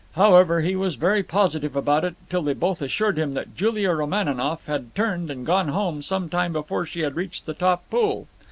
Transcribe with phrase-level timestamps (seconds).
[0.13, 4.65] However, he was very positive about it till they both assured him that Julia Romaninov
[4.65, 8.25] had turned and gone home some time before she had reached the top pool.